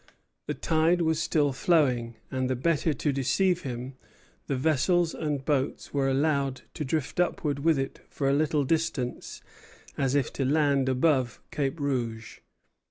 The 0.47 0.55
tide 0.55 1.03
was 1.03 1.19
still 1.19 1.53
flowing; 1.53 2.15
and, 2.31 2.49
the 2.49 2.55
better 2.55 2.91
to 2.91 3.11
deceive 3.13 3.61
him, 3.61 3.97
the 4.47 4.55
vessels 4.55 5.13
and 5.13 5.45
boats 5.45 5.93
were 5.93 6.09
allowed 6.09 6.61
to 6.73 6.83
drift 6.83 7.19
upward 7.19 7.59
with 7.59 7.77
it 7.77 8.01
for 8.09 8.27
a 8.27 8.33
little 8.33 8.63
distance, 8.63 9.43
as 9.99 10.15
if 10.15 10.33
to 10.33 10.43
land 10.43 10.89
above 10.89 11.39
Cap 11.51 11.79
Rouge. 11.79 12.39